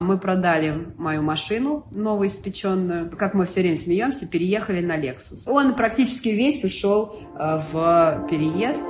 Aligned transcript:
Мы 0.00 0.16
продали 0.16 0.94
мою 0.96 1.22
машину 1.22 1.84
новоиспеченную. 1.90 3.10
Как 3.16 3.34
мы 3.34 3.46
все 3.46 3.62
время 3.62 3.76
смеемся, 3.76 4.28
переехали 4.28 4.80
на 4.80 4.96
Lexus. 4.96 5.42
Он 5.46 5.74
практически 5.74 6.28
весь 6.28 6.62
ушел 6.62 7.16
э, 7.34 7.60
в 7.72 8.28
переезд. 8.30 8.84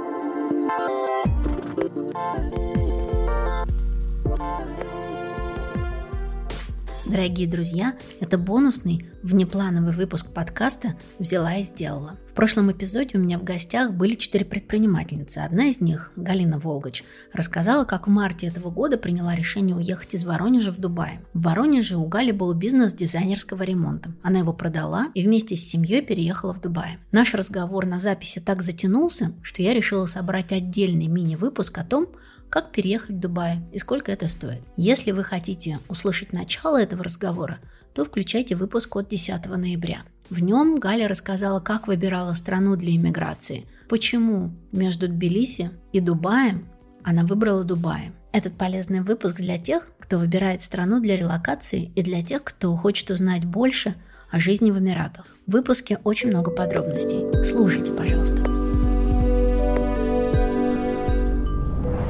Дорогие 7.09 7.49
друзья, 7.49 7.97
это 8.21 8.37
бонусный 8.37 9.07
внеплановый 9.23 9.95
выпуск 9.95 10.27
подкаста 10.35 10.95
«Взяла 11.19 11.57
и 11.57 11.63
сделала». 11.63 12.19
В 12.29 12.35
прошлом 12.35 12.71
эпизоде 12.71 13.17
у 13.17 13.21
меня 13.21 13.39
в 13.39 13.45
гостях 13.45 13.95
были 13.95 14.15
четыре 14.15 14.45
предпринимательницы. 14.45 15.39
Одна 15.39 15.69
из 15.69 15.81
них, 15.81 16.13
Галина 16.17 16.59
Волгач, 16.59 17.03
рассказала, 17.33 17.87
как 17.87 18.07
в 18.07 18.11
марте 18.11 18.47
этого 18.47 18.69
года 18.69 18.99
приняла 18.99 19.35
решение 19.35 19.75
уехать 19.75 20.15
из 20.15 20.25
Воронежа 20.25 20.71
в 20.71 20.77
Дубай. 20.77 21.21
В 21.33 21.45
Воронеже 21.45 21.97
у 21.97 22.05
Гали 22.05 22.31
был 22.31 22.53
бизнес 22.53 22.93
дизайнерского 22.93 23.63
ремонта. 23.63 24.13
Она 24.23 24.41
его 24.41 24.53
продала 24.53 25.07
и 25.15 25.25
вместе 25.25 25.57
с 25.57 25.67
семьей 25.67 26.03
переехала 26.03 26.53
в 26.53 26.61
Дубай. 26.61 26.99
Наш 27.11 27.33
разговор 27.33 27.87
на 27.87 28.01
записи 28.01 28.39
так 28.39 28.63
затянулся, 28.63 29.33
что 29.41 29.63
я 29.63 29.73
решила 29.73 30.05
собрать 30.05 30.53
отдельный 30.53 31.07
мини-выпуск 31.07 31.79
о 31.79 31.85
том, 31.85 32.09
как 32.51 32.73
переехать 32.73 33.17
в 33.17 33.21
Дубай 33.21 33.61
и 33.73 33.79
сколько 33.79 34.13
это 34.13 34.29
стоит. 34.29 34.63
Если 34.77 35.13
вы 35.13 35.25
хотите 35.25 35.79
услышать 35.89 36.33
начало 36.33 36.81
этого 36.81 37.05
разговора, 37.05 37.59
то 37.95 38.05
включайте 38.05 38.57
выпуск 38.57 38.97
от 38.97 39.09
10 39.09 39.47
ноября. 39.47 40.03
В 40.31 40.41
нем 40.41 40.79
Галя 40.79 41.09
рассказала, 41.09 41.61
как 41.61 41.87
выбирала 41.87 42.35
страну 42.35 42.77
для 42.77 42.95
иммиграции, 42.95 43.67
почему 43.89 44.51
между 44.73 45.09
Тбилиси 45.09 45.71
и 45.93 46.01
Дубаем 46.01 46.67
она 47.03 47.25
выбрала 47.25 47.65
Дубай. 47.65 48.13
Этот 48.33 48.53
полезный 48.59 49.01
выпуск 49.01 49.37
для 49.37 49.59
тех, 49.59 49.89
кто 49.99 50.19
выбирает 50.19 50.63
страну 50.63 51.01
для 51.01 51.17
релокации 51.17 51.91
и 51.95 52.03
для 52.03 52.23
тех, 52.23 52.45
кто 52.45 52.77
хочет 52.77 53.11
узнать 53.11 53.45
больше 53.45 53.95
о 54.31 54.39
жизни 54.39 54.71
в 54.71 54.79
Эмиратах. 54.79 55.27
В 55.47 55.53
выпуске 55.53 55.99
очень 56.05 56.29
много 56.29 56.51
подробностей. 56.51 57.25
Слушайте, 57.45 57.93
пожалуйста. 57.93 58.58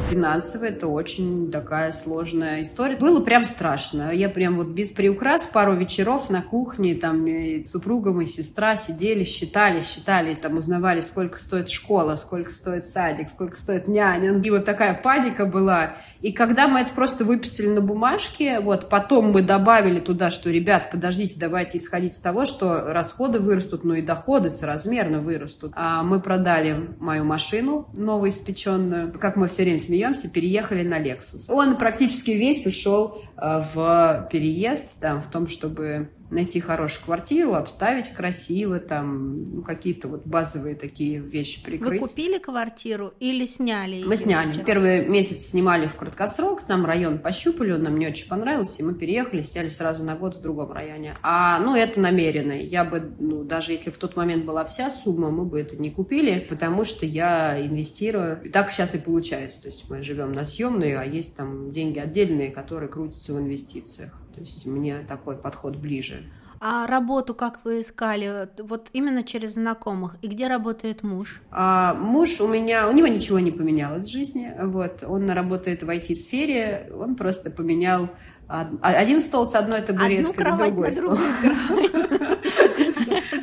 Финансово 0.08 0.64
это 0.64 0.86
очень 0.86 1.50
такая 1.50 1.92
сложная 1.92 2.62
история. 2.62 2.96
Было 2.96 3.20
прям 3.20 3.44
страшно. 3.44 4.10
Я 4.12 4.28
прям 4.28 4.56
вот 4.56 4.68
без 4.68 4.90
приукрас 4.90 5.46
пару 5.46 5.74
вечеров 5.74 6.30
на 6.30 6.42
кухне, 6.42 6.94
там 6.94 7.26
и 7.26 7.64
супругом 7.64 8.20
и 8.22 8.26
сестра 8.26 8.76
сидели, 8.76 9.24
считали, 9.24 9.80
считали, 9.80 10.34
там 10.34 10.56
узнавали, 10.56 11.02
сколько 11.02 11.38
стоит 11.38 11.68
школа, 11.68 12.16
сколько 12.16 12.50
стоит 12.50 12.84
садик, 12.84 13.28
сколько 13.28 13.56
стоит 13.56 13.86
няня. 13.86 14.38
И 14.38 14.50
вот 14.50 14.64
такая 14.64 14.94
паника 14.94 15.44
была. 15.44 15.96
И 16.20 16.32
когда 16.32 16.68
мы 16.68 16.80
это 16.80 16.92
просто 16.94 17.24
выписали 17.24 17.68
на 17.68 17.80
бумажке, 17.80 18.60
вот 18.60 18.88
потом 18.88 19.32
мы 19.32 19.42
добавили 19.42 20.00
туда, 20.00 20.30
что, 20.30 20.50
ребят, 20.50 20.88
подождите, 20.90 21.36
давайте 21.38 21.78
исходить 21.78 22.14
из 22.14 22.20
того, 22.20 22.46
что 22.46 22.92
расходы 22.92 23.40
вырастут, 23.40 23.84
но 23.84 23.94
и 23.94 24.02
доходы 24.02 24.50
соразмерно 24.50 25.20
вырастут. 25.20 25.72
А 25.74 26.02
мы 26.02 26.20
продали 26.20 26.88
мою 26.98 27.24
машину 27.24 27.88
новоиспеченную. 27.92 29.12
Как 29.18 29.36
мы 29.36 29.48
все 29.48 29.62
время 29.62 29.78
смеемся, 29.78 29.97
смеемся, 29.98 30.28
переехали 30.28 30.82
на 30.82 31.00
Lexus. 31.00 31.48
Он 31.48 31.76
практически 31.76 32.30
весь 32.30 32.66
ушел 32.66 33.22
э, 33.36 33.62
в 33.74 34.28
переезд, 34.30 34.98
там, 35.00 35.20
в 35.20 35.28
том, 35.28 35.48
чтобы 35.48 36.10
найти 36.30 36.60
хорошую 36.60 37.04
квартиру, 37.04 37.54
обставить 37.54 38.10
красиво, 38.10 38.78
там 38.78 39.56
ну, 39.56 39.62
какие-то 39.62 40.08
вот 40.08 40.26
базовые 40.26 40.74
такие 40.74 41.18
вещи 41.20 41.62
прикрыть. 41.62 41.90
Вы 41.90 41.98
купили 41.98 42.38
квартиру 42.38 43.12
или 43.18 43.46
сняли 43.46 43.96
ее? 43.96 44.06
Мы 44.06 44.16
сняли. 44.16 44.52
Сейчас? 44.52 44.64
Первый 44.64 45.06
месяц 45.06 45.46
снимали 45.46 45.86
в 45.86 45.94
краткосрок, 45.94 46.62
там 46.62 46.84
район 46.84 47.18
пощупали, 47.18 47.72
он 47.72 47.82
нам 47.82 47.96
не 47.96 48.06
очень 48.06 48.28
понравился, 48.28 48.82
и 48.82 48.84
мы 48.84 48.94
переехали, 48.94 49.42
сняли 49.42 49.68
сразу 49.68 50.04
на 50.04 50.16
год 50.16 50.36
в 50.36 50.42
другом 50.42 50.72
районе. 50.72 51.16
А, 51.22 51.58
ну, 51.60 51.74
это 51.74 52.00
намеренно. 52.00 52.52
Я 52.52 52.84
бы, 52.84 53.00
ну, 53.18 53.44
даже 53.44 53.72
если 53.72 53.90
в 53.90 53.96
тот 53.96 54.16
момент 54.16 54.44
была 54.44 54.64
вся 54.64 54.90
сумма, 54.90 55.30
мы 55.30 55.44
бы 55.44 55.60
это 55.60 55.76
не 55.76 55.90
купили, 55.90 56.46
потому 56.48 56.84
что 56.84 57.06
я 57.06 57.58
инвестирую. 57.64 58.42
И 58.44 58.48
так 58.50 58.70
сейчас 58.70 58.94
и 58.94 58.98
получается. 58.98 59.62
То 59.62 59.68
есть 59.68 59.88
мы 59.88 60.02
живем 60.02 60.32
на 60.32 60.44
съемной, 60.44 60.96
а 60.96 61.04
есть 61.04 61.36
там 61.36 61.72
деньги 61.72 61.98
отдельные, 61.98 62.50
которые 62.50 62.88
крутятся 62.88 63.32
в 63.32 63.38
инвестициях. 63.38 64.12
То 64.38 64.44
есть 64.44 64.66
мне 64.66 65.00
такой 65.08 65.36
подход 65.36 65.76
ближе. 65.76 66.24
А 66.60 66.86
работу 66.86 67.34
как 67.34 67.60
вы 67.64 67.80
искали? 67.80 68.48
Вот 68.58 68.88
именно 68.92 69.22
через 69.22 69.54
знакомых. 69.54 70.16
И 70.22 70.28
где 70.28 70.48
работает 70.48 71.02
муж? 71.02 71.40
А, 71.50 71.94
муж 71.94 72.40
у 72.40 72.48
меня, 72.48 72.88
у 72.88 72.92
него 72.92 73.06
ничего 73.08 73.38
не 73.38 73.50
поменялось 73.50 74.06
в 74.06 74.10
жизни. 74.10 74.52
Вот, 74.60 75.04
он 75.06 75.28
работает 75.30 75.82
в 75.82 75.88
IT-сфере, 75.88 76.92
он 76.96 77.14
просто 77.16 77.50
поменял 77.50 78.08
один 78.48 79.20
стол 79.20 79.46
с 79.46 79.54
одной 79.54 79.82
табуреткой 79.82 80.30
Одну 80.30 80.32
кровать 80.32 80.72
другой 80.72 80.90
на 80.90 80.96
другую 80.96 81.18
кровать. 81.40 82.17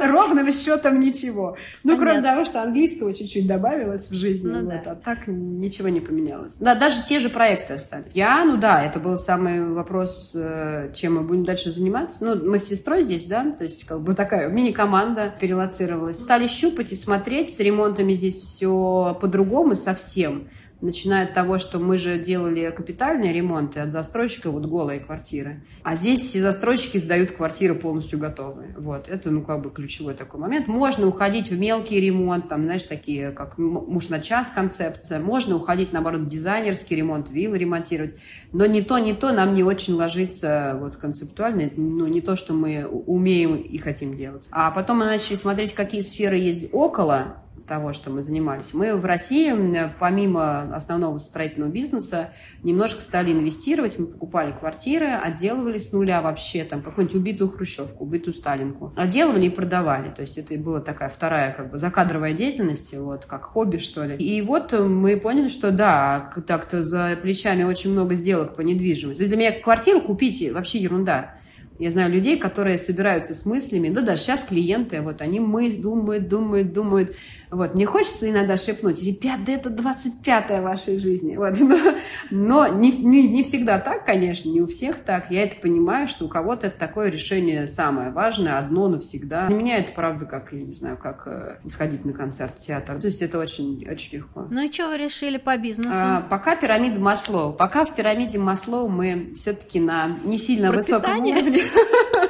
Ровным 0.06 0.52
счетом 0.52 1.00
ничего. 1.00 1.58
Ну, 1.84 1.98
кроме 1.98 2.22
того, 2.22 2.46
что 2.46 2.62
английского 2.62 3.14
чуть-чуть 3.14 3.48
добавилось 3.48 4.10
в 4.10 4.16
жизни, 4.16 4.48
ну, 4.48 4.66
вот, 4.66 4.84
да. 4.84 4.92
а 4.92 4.96
так 4.96 5.28
ничего 5.28 5.90
не 5.90 6.00
поменялось. 6.00 6.58
Да, 6.58 6.76
даже 6.76 7.04
те 7.04 7.20
же 7.20 7.30
проекты 7.30 7.74
остались. 7.74 8.14
Я, 8.14 8.44
ну 8.46 8.58
да, 8.58 8.84
это 8.84 9.00
был 9.00 9.18
самый 9.18 9.66
вопрос, 9.66 10.34
э, 10.36 10.92
чем 10.94 11.16
мы 11.16 11.22
будем 11.22 11.44
дальше 11.44 11.72
заниматься. 11.72 12.26
Ну, 12.26 12.36
мы 12.50 12.60
с 12.60 12.66
сестрой 12.66 13.04
здесь, 13.04 13.26
да, 13.26 13.52
то 13.52 13.64
есть 13.64 13.86
как 13.86 14.02
бы 14.02 14.14
такая 14.14 14.50
мини-команда 14.50 15.34
перелоцировалась. 15.40 16.20
Стали 16.20 16.48
щупать 16.48 16.92
и 16.92 16.96
смотреть, 16.96 17.50
с 17.50 17.60
ремонтами 17.60 18.14
здесь 18.14 18.40
все 18.40 19.18
по-другому 19.20 19.76
совсем 19.76 20.48
начиная 20.82 21.26
от 21.26 21.34
того, 21.34 21.58
что 21.58 21.80
мы 21.80 21.98
же 21.98 22.20
делали 22.20 22.72
капитальные 22.76 23.34
ремонты 23.34 23.80
от 23.80 23.92
застройщика, 23.92 24.52
вот 24.52 24.66
голые 24.66 25.00
квартиры. 25.00 25.64
А 25.84 25.96
здесь 25.96 26.26
все 26.26 26.42
застройщики 26.42 26.98
сдают 26.98 27.32
квартиры 27.32 27.76
полностью 27.76 28.20
готовые. 28.20 28.76
Вот, 28.78 29.08
это, 29.08 29.32
ну, 29.32 29.42
как 29.42 29.62
бы 29.62 29.70
ключевой 29.72 30.14
такой 30.14 30.40
момент. 30.40 30.68
Можно 30.68 31.08
уходить 31.08 31.50
в 31.50 31.58
мелкий 31.58 32.00
ремонт, 32.00 32.50
там, 32.50 32.66
знаешь, 32.66 32.84
такие, 32.84 33.32
как 33.32 33.58
муж 33.58 34.10
на 34.10 34.20
час 34.20 34.52
концепция. 34.54 35.20
Можно 35.20 35.56
уходить, 35.56 35.94
наоборот, 35.94 36.22
в 36.22 36.30
дизайнерский 36.30 36.96
ремонт, 36.96 37.30
виллы 37.30 37.58
ремонтировать. 37.58 38.16
Но 38.52 38.66
не 38.66 38.82
то, 38.82 38.98
не 38.98 39.14
то 39.14 39.32
нам 39.32 39.54
не 39.54 39.64
очень 39.64 39.94
ложится 39.94 40.78
вот 40.80 40.98
концептуально, 40.98 41.72
ну, 41.76 42.08
не 42.08 42.22
то, 42.22 42.36
что 42.36 42.54
мы 42.54 42.86
умеем 42.86 43.56
и 43.56 43.78
хотим 43.78 44.18
делать. 44.18 44.48
А 44.52 44.72
потом 44.72 45.00
мы 45.00 45.06
начали 45.06 45.36
смотреть, 45.36 45.74
какие 45.74 46.02
сферы 46.02 46.38
есть 46.38 46.70
около 46.72 47.45
того, 47.68 47.94
что 47.94 48.10
мы 48.10 48.24
занимались. 48.24 48.74
Мы 48.74 48.96
в 48.96 49.06
России, 49.06 49.54
помимо 50.00 50.76
основного 50.76 51.18
строительного 51.20 51.70
бизнеса, 51.70 52.32
немножко 52.64 53.02
стали 53.02 53.32
инвестировать. 53.32 53.98
Мы 54.00 54.08
покупали 54.08 54.52
квартиры, 54.52 55.08
отделывали 55.08 55.78
с 55.78 55.92
нуля 55.92 56.22
вообще, 56.22 56.64
там, 56.64 56.82
какую-нибудь 56.82 57.16
убитую 57.16 57.50
хрущевку, 57.50 58.06
убитую 58.06 58.34
сталинку. 58.34 58.94
Отделывали 58.96 59.48
и 59.48 59.50
продавали. 59.50 60.10
То 60.10 60.22
есть 60.22 60.38
это 60.38 60.56
была 60.58 60.80
такая 60.80 61.10
вторая 61.10 61.54
как 61.54 61.72
бы 61.72 61.78
закадровая 61.78 62.34
деятельность, 62.34 62.94
вот, 62.96 63.26
как 63.26 63.46
хобби, 63.46 63.78
что 63.78 64.04
ли. 64.04 64.16
И 64.18 64.42
вот 64.42 64.72
мы 64.74 65.18
поняли, 65.18 65.48
что 65.48 65.72
да, 65.72 66.32
так-то 66.48 66.84
за 66.84 67.18
плечами 67.22 67.64
очень 67.64 67.92
много 67.92 68.16
сделок 68.16 68.56
по 68.56 68.62
недвижимости. 68.62 69.26
Для 69.26 69.38
меня 69.38 69.60
квартиру 69.60 70.02
купить 70.02 70.52
вообще 70.52 70.80
ерунда. 70.80 71.36
Я 71.78 71.92
знаю 71.92 72.10
людей, 72.10 72.38
которые 72.38 72.78
собираются 72.78 73.34
с 73.34 73.46
мыслями, 73.46 73.90
да 73.90 74.02
даже 74.02 74.22
сейчас 74.22 74.46
клиенты, 74.46 75.02
вот 75.02 75.22
они 75.22 75.42
мы 75.42 75.70
думают, 75.72 76.30
думают, 76.30 76.72
думают. 76.72 77.16
Вот, 77.52 77.76
мне 77.76 77.86
хочется 77.86 78.30
иногда 78.30 78.58
шепнуть, 78.58 79.02
ребят, 79.02 79.44
да 79.46 79.54
это 79.54 79.70
25-е 79.70 80.62
вашей 80.62 81.00
жизни. 81.00 81.38
Вот, 81.38 81.54
но 82.32 82.56
но 82.56 82.68
не, 82.70 82.92
не, 82.92 83.28
не 83.28 83.44
всегда 83.44 83.80
так, 83.80 84.06
конечно, 84.06 84.50
не 84.50 84.62
у 84.62 84.68
всех 84.68 85.00
так. 85.00 85.30
Я 85.30 85.44
это 85.44 85.58
понимаю, 85.58 86.08
что 86.08 86.26
у 86.26 86.30
кого-то 86.30 86.68
это 86.68 86.78
такое 86.78 87.10
решение 87.10 87.68
самое 87.68 88.12
важное, 88.12 88.58
одно 88.58 88.88
навсегда. 88.88 89.48
Для 89.48 89.58
меня 89.58 89.78
это 89.78 89.92
правда 89.92 90.26
как, 90.26 90.54
я 90.54 90.62
не 90.62 90.74
знаю, 90.74 90.98
как 90.98 91.28
э, 91.28 91.58
сходить 91.68 92.06
на 92.06 92.14
концерт 92.14 92.58
театр. 92.58 93.00
То 93.00 93.08
есть 93.08 93.22
это 93.22 93.40
очень, 93.40 93.86
очень 93.90 94.18
легко. 94.18 94.48
Ну 94.50 94.66
и 94.66 94.72
что 94.72 94.88
вы 94.88 94.98
решили 94.98 95.38
по 95.38 95.58
бизнесу? 95.58 95.90
А, 95.92 96.22
пока 96.22 96.56
пирамида 96.56 97.00
Маслоу. 97.00 97.52
Пока 97.52 97.84
в 97.84 97.94
пирамиде 97.94 98.40
Маслоу 98.40 98.88
мы 98.88 99.34
все-таки 99.36 99.80
на 99.80 100.20
не 100.24 100.38
сильно 100.38 100.70
Про 100.70 100.78
высоком 100.78 101.02
питание? 101.02 101.36
уровне. 101.42 101.62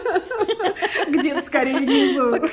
Скорее 1.55 1.77
внизу. 1.77 2.47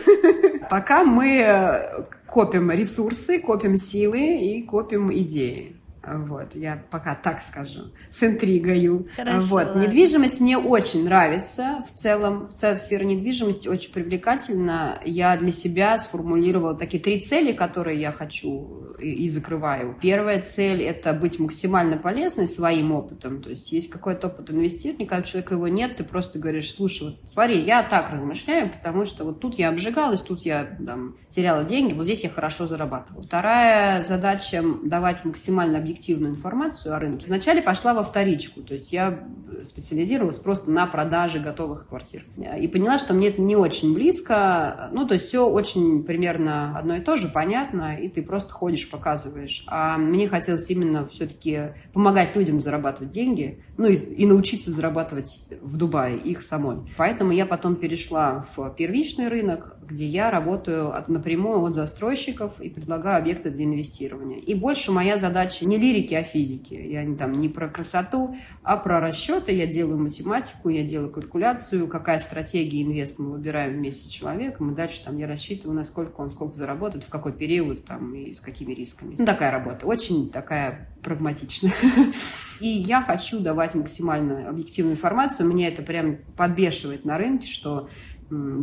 Пока 0.70 1.04
мы 1.04 2.06
копим 2.26 2.70
ресурсы, 2.70 3.40
копим 3.40 3.76
силы 3.76 4.38
и 4.38 4.62
копим 4.62 5.12
идеи. 5.12 5.76
Вот, 6.04 6.54
я 6.54 6.82
пока 6.90 7.14
так 7.14 7.40
скажу, 7.42 7.92
с 8.10 8.22
интригою. 8.22 9.08
Хорошо, 9.14 9.48
вот. 9.48 9.66
ладно. 9.66 9.82
Недвижимость 9.82 10.40
мне 10.40 10.58
очень 10.58 11.04
нравится. 11.04 11.84
В 11.88 11.96
целом, 11.96 12.48
в 12.48 12.54
целом 12.54 12.76
сфера 12.76 13.04
недвижимости 13.04 13.68
очень 13.68 13.92
привлекательна. 13.92 15.00
Я 15.04 15.36
для 15.36 15.52
себя 15.52 15.98
сформулировала 15.98 16.74
такие 16.74 17.02
три 17.02 17.20
цели, 17.20 17.52
которые 17.52 18.00
я 18.00 18.10
хочу 18.10 18.94
и, 18.98 19.24
и 19.24 19.28
закрываю. 19.28 19.96
Первая 20.00 20.42
цель– 20.42 20.82
это 20.82 21.12
быть 21.12 21.38
максимально 21.38 21.96
полезной 21.96 22.48
своим 22.48 22.92
опытом. 22.92 23.40
То 23.40 23.50
есть 23.50 23.70
есть 23.70 23.88
какой-то 23.88 24.26
опыт 24.26 24.50
инвестирования, 24.50 25.06
когда 25.06 25.22
у 25.22 25.26
человека 25.26 25.54
его 25.54 25.68
нет, 25.68 25.96
ты 25.96 26.04
просто 26.04 26.38
говоришь, 26.38 26.72
слушай, 26.72 27.16
вот 27.20 27.30
смотри, 27.30 27.60
я 27.60 27.82
так 27.82 28.10
размышляю, 28.10 28.70
потому 28.70 29.04
что 29.04 29.24
вот 29.24 29.40
тут 29.40 29.58
я 29.58 29.68
обжигалась, 29.68 30.22
тут 30.22 30.44
я 30.44 30.76
там, 30.84 31.16
теряла 31.28 31.64
деньги, 31.64 31.94
вот 31.94 32.04
здесь 32.04 32.24
я 32.24 32.30
хорошо 32.30 32.66
зарабатывала. 32.66 33.22
Вторая 33.22 34.02
задача– 34.02 34.64
давать 34.84 35.24
максимально 35.24 35.78
объективную 35.78 35.91
объективную 35.92 36.32
информацию 36.32 36.94
о 36.94 36.98
рынке, 36.98 37.26
вначале 37.26 37.62
пошла 37.62 37.94
во 37.94 38.02
вторичку. 38.02 38.62
То 38.62 38.74
есть 38.74 38.92
я 38.92 39.28
специализировалась 39.62 40.38
просто 40.38 40.70
на 40.70 40.86
продаже 40.86 41.38
готовых 41.38 41.86
квартир. 41.88 42.24
И 42.58 42.66
поняла, 42.68 42.98
что 42.98 43.14
мне 43.14 43.28
это 43.28 43.40
не 43.40 43.56
очень 43.56 43.94
близко. 43.94 44.88
Ну, 44.92 45.06
то 45.06 45.14
есть 45.14 45.26
все 45.28 45.46
очень 45.46 46.02
примерно 46.04 46.76
одно 46.76 46.96
и 46.96 47.00
то 47.00 47.16
же, 47.16 47.28
понятно, 47.28 47.96
и 47.96 48.08
ты 48.08 48.22
просто 48.22 48.52
ходишь, 48.52 48.88
показываешь. 48.88 49.64
А 49.66 49.98
мне 49.98 50.28
хотелось 50.28 50.68
именно 50.70 51.04
все-таки 51.06 51.74
помогать 51.92 52.34
людям 52.34 52.60
зарабатывать 52.60 53.12
деньги, 53.12 53.62
ну 53.76 53.86
и, 53.86 53.96
и 53.96 54.26
научиться 54.26 54.70
зарабатывать 54.70 55.40
в 55.60 55.76
Дубае 55.76 56.16
их 56.16 56.42
самой. 56.42 56.78
Поэтому 56.96 57.32
я 57.32 57.46
потом 57.46 57.76
перешла 57.76 58.44
в 58.56 58.70
первичный 58.76 59.28
рынок, 59.28 59.76
где 59.82 60.06
я 60.06 60.30
работаю 60.30 60.96
от, 60.96 61.08
напрямую 61.08 61.62
от 61.62 61.74
застройщиков 61.74 62.60
и 62.60 62.70
предлагаю 62.70 63.18
объекты 63.18 63.50
для 63.50 63.64
инвестирования. 63.64 64.38
И 64.38 64.54
больше 64.54 64.92
моя 64.92 65.18
задача 65.18 65.66
не 65.66 65.78
лирики, 65.82 66.14
а 66.14 66.22
физики. 66.22 66.74
Я 66.74 67.04
там, 67.16 67.32
не 67.32 67.48
про 67.48 67.68
красоту, 67.68 68.36
а 68.62 68.76
про 68.76 69.00
расчеты. 69.00 69.52
Я 69.52 69.66
делаю 69.66 69.98
математику, 69.98 70.68
я 70.68 70.82
делаю 70.84 71.10
калькуляцию, 71.10 71.88
какая 71.88 72.18
стратегия 72.20 72.82
инвест 72.82 73.18
мы 73.18 73.32
выбираем 73.32 73.74
вместе 73.74 74.04
с 74.04 74.08
человеком, 74.08 74.70
и 74.70 74.74
дальше 74.74 75.04
там 75.04 75.18
я 75.18 75.26
рассчитываю, 75.26 75.76
насколько 75.76 76.20
он 76.20 76.30
сколько 76.30 76.54
заработает, 76.54 77.04
в 77.04 77.08
какой 77.08 77.32
период 77.32 77.84
там, 77.84 78.14
и 78.14 78.32
с 78.32 78.40
какими 78.40 78.72
рисками. 78.72 79.16
Ну, 79.18 79.26
такая 79.26 79.50
работа. 79.50 79.86
Очень 79.86 80.30
такая 80.30 80.88
прагматичная. 81.02 81.72
И 82.60 82.68
я 82.68 83.02
хочу 83.02 83.40
давать 83.40 83.74
максимально 83.74 84.48
объективную 84.48 84.94
информацию. 84.94 85.48
Меня 85.48 85.66
это 85.66 85.82
прям 85.82 86.18
подбешивает 86.36 87.04
на 87.04 87.18
рынке, 87.18 87.48
что 87.48 87.88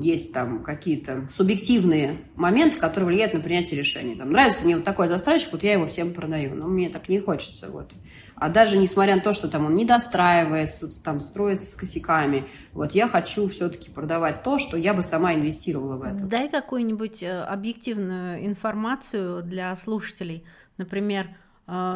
есть 0.01 0.33
там 0.33 0.63
какие-то 0.63 1.27
субъективные 1.29 2.17
моменты, 2.35 2.77
которые 2.77 3.07
влияют 3.07 3.33
на 3.33 3.39
принятие 3.39 3.77
решений. 3.77 4.15
Там, 4.15 4.31
нравится 4.31 4.63
мне 4.63 4.75
вот 4.75 4.85
такой 4.85 5.07
застройщик, 5.07 5.51
вот 5.51 5.63
я 5.63 5.73
его 5.73 5.87
всем 5.87 6.13
продаю, 6.13 6.55
но 6.55 6.67
мне 6.67 6.89
так 6.89 7.09
не 7.09 7.19
хочется. 7.19 7.69
Вот. 7.69 7.91
А 8.35 8.49
даже 8.49 8.77
несмотря 8.77 9.15
на 9.15 9.21
то, 9.21 9.33
что 9.33 9.47
там 9.47 9.65
он 9.65 9.75
не 9.75 9.85
достраивается, 9.85 10.87
там 11.03 11.19
строится 11.19 11.71
с 11.71 11.75
косяками, 11.75 12.45
вот 12.73 12.93
я 12.93 13.07
хочу 13.07 13.47
все-таки 13.49 13.89
продавать 13.89 14.43
то, 14.43 14.59
что 14.59 14.77
я 14.77 14.93
бы 14.93 15.03
сама 15.03 15.33
инвестировала 15.33 15.97
в 15.97 16.03
это. 16.03 16.23
Дай 16.23 16.49
какую-нибудь 16.49 17.21
э, 17.21 17.41
объективную 17.43 18.45
информацию 18.45 19.43
для 19.43 19.75
слушателей. 19.75 20.43
Например, 20.77 21.27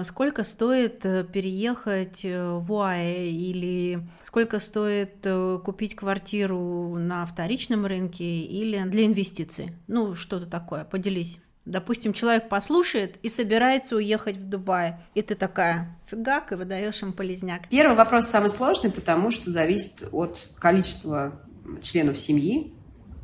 сколько 0.04 0.44
стоит 0.44 1.06
э, 1.06 1.24
переехать 1.24 2.26
э, 2.26 2.52
в 2.52 2.72
УАЭ 2.72 3.30
или 3.30 4.02
сколько 4.24 4.60
стоит 4.60 5.16
э, 5.24 5.60
купить 5.64 5.96
квартиру 5.96 6.98
на 6.98 7.26
вторичном 7.26 7.86
рынке 7.86 8.24
или 8.24 8.84
для 8.84 9.06
инвестиций? 9.06 9.72
Ну, 9.88 10.16
что-то 10.16 10.46
такое, 10.46 10.84
поделись. 10.84 11.40
Допустим, 11.66 12.12
человек 12.12 12.50
послушает 12.50 13.18
и 13.24 13.30
собирается 13.30 13.96
уехать 13.96 14.36
в 14.36 14.50
Дубай. 14.50 14.98
И 15.16 15.22
ты 15.22 15.34
такая, 15.34 15.96
фигак, 16.08 16.52
и 16.52 16.56
выдаешь 16.56 17.02
им 17.02 17.14
полезняк. 17.14 17.70
Первый 17.70 17.96
вопрос 17.96 18.28
самый 18.28 18.50
сложный, 18.50 18.92
потому 18.92 19.32
что 19.32 19.50
зависит 19.50 20.08
от 20.12 20.50
количества 20.60 21.40
членов 21.82 22.20
семьи, 22.20 22.74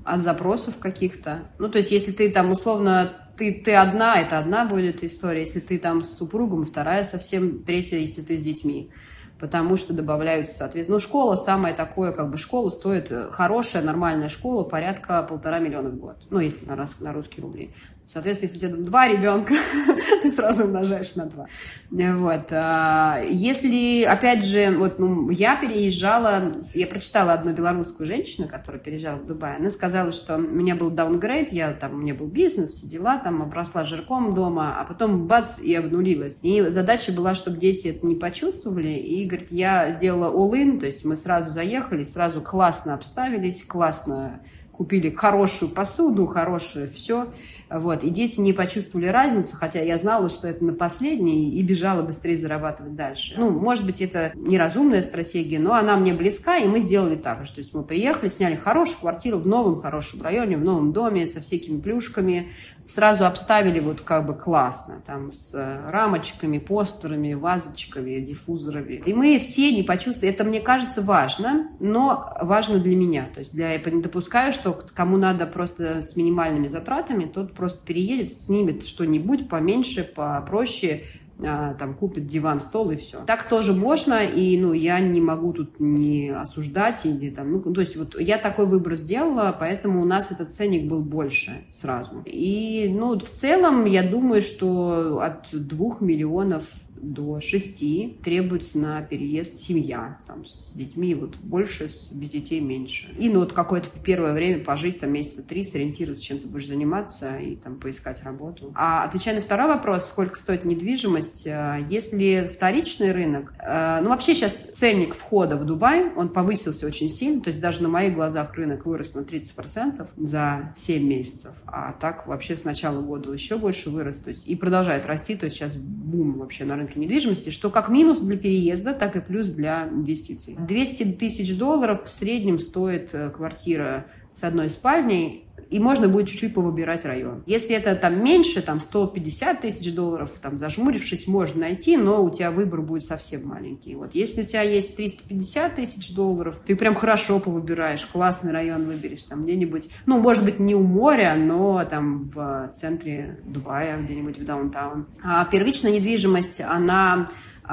от 0.06 0.22
запросов 0.22 0.78
каких-то. 0.78 1.44
Ну, 1.60 1.70
то 1.70 1.80
есть, 1.80 1.92
если 1.92 2.12
ты 2.12 2.32
там 2.32 2.52
условно 2.52 3.29
ты, 3.40 3.54
ты 3.54 3.74
одна, 3.74 4.20
это 4.20 4.38
одна 4.38 4.66
будет 4.66 5.02
история. 5.04 5.42
Если 5.42 5.62
ты 5.62 5.80
там 5.80 6.04
с 6.04 6.18
супругом, 6.18 6.66
вторая 6.66 7.06
совсем, 7.06 7.64
третья, 7.64 7.98
если 7.98 8.22
ты 8.22 8.38
с 8.38 8.42
детьми. 8.42 8.92
Потому 9.40 9.78
что 9.78 9.94
добавляются, 9.94 10.58
соответственно, 10.58 10.98
ну, 10.98 11.00
школа 11.00 11.36
самое 11.36 11.74
такое, 11.74 12.12
как 12.12 12.30
бы 12.30 12.38
школа 12.38 12.70
стоит, 12.70 13.10
э, 13.10 13.30
хорошая, 13.32 13.82
нормальная 13.84 14.30
школа, 14.30 14.64
порядка 14.64 15.24
полтора 15.24 15.60
миллиона 15.60 15.90
в 15.90 15.96
год. 15.96 16.18
Ну, 16.30 16.40
если 16.40 16.66
на, 16.66 16.76
на 17.00 17.14
русские 17.14 17.44
рубли. 17.44 17.72
Соответственно, 18.12 18.52
если 18.52 18.66
у 18.66 18.72
тебя 18.72 18.84
два 18.84 19.08
ребенка, 19.08 19.54
ты 20.24 20.32
сразу 20.32 20.64
умножаешь 20.64 21.14
на 21.14 21.28
два. 21.28 21.46
Вот. 21.92 22.48
А, 22.50 23.22
если, 23.24 24.02
опять 24.02 24.44
же, 24.44 24.76
вот 24.76 24.98
ну, 24.98 25.30
я 25.30 25.56
переезжала, 25.56 26.52
я 26.74 26.88
прочитала 26.88 27.34
одну 27.34 27.54
белорусскую 27.54 28.08
женщину, 28.08 28.48
которая 28.48 28.82
переезжала 28.82 29.18
в 29.18 29.28
Дубай, 29.28 29.58
она 29.58 29.70
сказала, 29.70 30.12
что 30.12 30.38
у 30.38 30.40
меня 30.40 30.76
был 30.76 30.90
даунгрейд, 30.90 31.54
я 31.54 31.72
там, 31.74 31.94
у 31.94 31.98
меня 31.98 32.16
был 32.16 32.26
бизнес, 32.26 32.72
все 32.72 32.88
дела, 32.88 33.20
там 33.20 33.44
обросла 33.44 33.84
жирком 33.84 34.32
дома, 34.32 34.82
а 34.82 34.86
потом 34.86 35.28
бац, 35.28 35.60
и 35.60 35.76
обнулилась. 35.76 36.40
И 36.42 36.64
задача 36.70 37.12
была, 37.12 37.36
чтобы 37.36 37.58
дети 37.58 37.90
это 37.90 38.08
не 38.08 38.16
почувствовали, 38.16 38.90
и, 38.90 39.24
говорит, 39.30 39.52
я 39.52 39.92
сделала 39.92 40.32
all-in, 40.32 40.80
то 40.80 40.86
есть 40.86 41.06
мы 41.06 41.16
сразу 41.16 41.52
заехали, 41.52 42.04
сразу 42.04 42.42
классно 42.42 42.94
обставились, 42.94 43.64
классно 43.64 44.42
купили 44.80 45.10
хорошую 45.10 45.72
посуду, 45.72 46.26
хорошее 46.26 46.88
все, 46.88 47.34
вот, 47.70 48.06
и 48.06 48.10
дети 48.10 48.40
не 48.40 48.54
почувствовали 48.54 49.08
разницу, 49.08 49.58
хотя 49.58 49.82
я 49.82 49.98
знала, 49.98 50.30
что 50.30 50.48
это 50.48 50.64
на 50.64 50.72
последней, 50.72 51.50
и 51.52 51.62
бежала 51.64 52.02
быстрее 52.02 52.38
зарабатывать 52.38 52.96
дальше. 52.96 53.36
Ну, 53.38 53.50
может 53.50 53.86
быть, 53.86 54.00
это 54.00 54.32
неразумная 54.36 55.02
стратегия, 55.02 55.60
но 55.60 55.74
она 55.74 55.98
мне 55.98 56.14
близка, 56.14 56.60
и 56.60 56.66
мы 56.66 56.80
сделали 56.80 57.18
так 57.18 57.46
же. 57.46 57.52
То 57.52 57.60
есть 57.60 57.74
мы 57.74 57.84
приехали, 57.84 58.30
сняли 58.30 58.56
хорошую 58.56 59.02
квартиру 59.02 59.38
в 59.38 59.46
новом 59.46 59.82
хорошем 59.82 60.22
районе, 60.22 60.56
в 60.56 60.64
новом 60.64 60.94
доме, 60.94 61.28
со 61.28 61.42
всякими 61.42 61.82
плюшками, 61.82 62.50
сразу 62.90 63.26
обставили 63.26 63.80
вот 63.80 64.02
как 64.02 64.26
бы 64.26 64.34
классно, 64.34 65.02
там 65.06 65.32
с 65.32 65.54
э, 65.54 65.90
рамочками, 65.90 66.58
постерами, 66.58 67.34
вазочками, 67.34 68.20
диффузорами. 68.20 69.02
И 69.06 69.14
мы 69.14 69.38
все 69.40 69.72
не 69.72 69.84
почувствовали, 69.84 70.34
это 70.34 70.44
мне 70.44 70.60
кажется 70.60 71.02
важно, 71.02 71.70
но 71.80 72.34
важно 72.42 72.80
для 72.80 72.96
меня. 72.96 73.30
То 73.34 73.40
есть 73.40 73.54
для, 73.54 73.74
я 73.74 73.80
не 73.92 74.02
допускаю, 74.02 74.52
что 74.52 74.74
кому 74.94 75.18
надо 75.18 75.46
просто 75.46 76.02
с 76.02 76.16
минимальными 76.16 76.68
затратами, 76.68 77.26
тот 77.26 77.54
просто 77.54 77.86
переедет, 77.86 78.32
снимет 78.32 78.86
что-нибудь 78.88 79.48
поменьше, 79.48 80.04
попроще, 80.04 81.04
там 81.42 81.94
купит 81.94 82.28
диван, 82.28 82.60
стол 82.60 82.92
и 82.92 82.96
все. 82.96 83.24
Так 83.26 83.44
тоже 83.48 83.74
можно, 83.74 84.24
и 84.24 84.60
ну 84.60 84.74
я 84.74 85.00
не 85.00 85.22
могу 85.22 85.54
тут 85.54 85.80
не 85.80 86.30
осуждать 86.30 87.06
или 87.06 87.30
там, 87.30 87.52
ну 87.52 87.74
то 87.74 87.82
есть 87.82 87.96
вот 87.96 88.20
я 88.20 88.38
такой 88.38 88.66
выбор 88.66 88.96
сделала, 88.96 89.56
поэтому 89.58 90.02
у 90.02 90.06
нас 90.06 90.32
этот 90.32 90.54
ценник 90.54 90.90
был 90.90 91.02
больше 91.02 91.66
сразу. 91.72 92.24
И 92.26 92.94
ну 92.94 93.18
в 93.18 93.24
целом 93.24 93.86
я 93.86 94.04
думаю, 94.04 94.42
что 94.42 95.22
от 95.22 95.50
двух 95.52 96.02
миллионов 96.02 96.70
до 97.02 97.40
6 97.40 98.22
требуется 98.22 98.78
на 98.78 99.02
переезд 99.02 99.58
семья, 99.58 100.20
там, 100.28 100.48
с 100.48 100.72
детьми 100.72 101.14
вот 101.16 101.36
больше, 101.38 101.90
с, 101.90 102.12
без 102.12 102.30
детей 102.30 102.60
меньше. 102.60 103.14
И 103.18 103.30
ну 103.30 103.40
вот 103.40 103.54
какое-то 103.54 103.90
первое 104.04 104.34
время 104.34 104.64
пожить, 104.64 105.00
там, 105.00 105.12
месяца 105.12 105.44
три, 105.44 105.64
сориентироваться, 105.64 106.24
чем 106.24 106.40
ты 106.40 106.48
будешь 106.48 106.68
заниматься 106.68 107.38
и 107.38 107.56
там 107.56 107.80
поискать 107.80 108.24
работу. 108.24 108.72
А 108.76 109.04
отвечая 109.04 109.36
на 109.36 109.42
второй 109.42 109.68
вопрос, 109.68 110.08
сколько 110.08 110.36
стоит 110.36 110.66
недвижимость, 110.66 111.48
э, 111.48 111.86
если 111.90 112.50
вторичный 112.52 113.12
рынок, 113.12 113.54
э, 113.60 114.00
ну 114.02 114.10
вообще 114.10 114.34
сейчас 114.34 114.64
ценник 114.74 115.16
входа 115.16 115.58
в 115.58 115.66
Дубай, 115.66 116.12
он 116.16 116.30
повысился 116.30 116.86
очень 116.86 117.10
сильно, 117.10 117.42
то 117.42 117.50
есть 117.50 117.60
даже 117.60 117.82
на 117.84 117.90
моих 117.90 118.14
глазах 118.14 118.54
рынок 118.56 118.86
вырос 118.86 119.16
на 119.16 119.22
30% 119.22 120.08
за 120.18 120.74
7 120.76 121.04
месяцев, 121.04 121.54
а 121.66 121.94
так 121.94 122.28
вообще 122.28 122.56
с 122.56 122.64
начала 122.64 123.02
года 123.02 123.32
еще 123.32 123.58
больше 123.58 123.90
вырос, 123.90 124.20
то 124.20 124.30
есть 124.30 124.48
и 124.48 124.56
продолжает 124.56 125.06
расти, 125.06 125.36
то 125.36 125.46
есть 125.46 125.58
сейчас 125.58 125.76
бум 125.76 126.40
вообще 126.40 126.66
на 126.66 126.76
рынке 126.76 126.89
рынке 126.90 127.00
недвижимости, 127.00 127.50
что 127.50 127.70
как 127.70 127.90
минус 127.90 128.22
для 128.22 128.38
переезда, 128.38 128.94
так 128.94 129.16
и 129.16 129.22
плюс 129.22 129.50
для 129.50 129.88
инвестиций. 129.88 130.56
200 130.60 131.04
тысяч 131.14 131.58
долларов 131.58 132.06
в 132.06 132.12
среднем 132.12 132.60
стоит 132.60 133.10
э, 133.14 133.30
квартира 133.30 134.08
с 134.40 134.44
одной 134.44 134.70
спальней, 134.70 135.46
и 135.70 135.80
можно 135.80 136.08
будет 136.08 136.28
чуть-чуть 136.28 136.54
повыбирать 136.54 137.06
район. 137.06 137.44
Если 137.46 137.76
это 137.76 137.96
там 137.96 138.24
меньше, 138.24 138.62
там 138.62 138.80
150 138.80 139.62
тысяч 139.62 139.94
долларов, 139.94 140.32
там 140.42 140.58
зажмурившись, 140.58 141.28
можно 141.28 141.62
найти, 141.62 141.96
но 141.96 142.24
у 142.24 142.30
тебя 142.32 142.50
выбор 142.50 142.82
будет 142.82 143.04
совсем 143.04 143.48
маленький. 143.48 143.96
Вот 143.96 144.16
если 144.16 144.44
у 144.44 144.46
тебя 144.46 144.64
есть 144.64 144.96
350 144.96 145.76
тысяч 145.76 146.14
долларов, 146.16 146.60
ты 146.66 146.76
прям 146.76 146.96
хорошо 146.96 147.40
повыбираешь, 147.40 148.06
классный 148.06 148.52
район 148.52 148.86
выберешь, 148.86 149.24
там 149.24 149.44
где-нибудь, 149.44 149.90
ну, 150.06 150.20
может 150.20 150.44
быть, 150.44 150.60
не 150.60 150.74
у 150.74 150.82
моря, 150.82 151.36
но 151.38 151.84
там 151.86 152.24
в 152.24 152.72
центре 152.74 153.40
Дубая, 153.46 154.02
где-нибудь 154.02 154.40
в 154.40 154.46
даунтаун. 154.46 155.06
А 155.24 155.46
первичная 155.46 155.92
недвижимость, 155.92 156.62
она 156.62 157.30